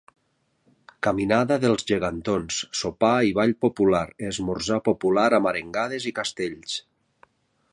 [1.07, 6.79] Caminada dels Gegantons, sopar i ball popular, esmorzar popular amb arengades i castells.